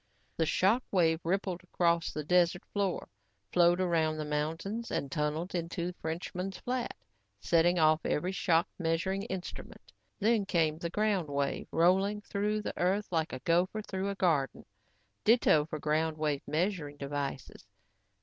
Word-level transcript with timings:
The 0.35 0.47
shock 0.47 0.83
wave 0.89 1.19
rippled 1.23 1.63
across 1.63 2.11
the 2.11 2.23
desert 2.23 2.65
floor, 2.73 3.07
flowed 3.53 3.79
around 3.79 4.17
the 4.17 4.25
mountains 4.25 4.89
and 4.89 5.11
tunneled 5.11 5.53
into 5.53 5.93
Frenchman's 6.01 6.57
Flat, 6.57 6.95
setting 7.39 7.77
off 7.77 8.03
every 8.03 8.31
shock 8.31 8.67
measuring 8.79 9.21
instrument. 9.21 9.91
Then 10.19 10.47
came 10.47 10.79
the 10.79 10.89
ground 10.89 11.29
wave, 11.29 11.67
rolling 11.71 12.21
through 12.21 12.63
the 12.63 12.73
earth 12.79 13.09
like 13.11 13.31
a 13.31 13.41
gopher 13.41 13.83
through 13.83 14.09
a 14.09 14.15
garden. 14.15 14.65
Ditto 15.23 15.65
for 15.65 15.77
ground 15.77 16.17
wave 16.17 16.41
measuring 16.47 16.97
devices. 16.97 17.63